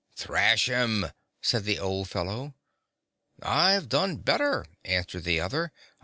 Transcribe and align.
"Thrash 0.15 0.67
him," 0.67 1.05
said 1.43 1.63
the 1.63 1.77
old 1.77 2.09
fellow. 2.09 2.55
"I 3.43 3.77
've 3.79 3.87
done 3.87 4.17
better," 4.17 4.65
answered 4.83 5.25
the 5.25 5.39
other. 5.39 5.71